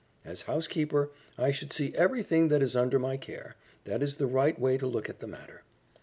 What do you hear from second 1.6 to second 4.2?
see everything that is under my care. That is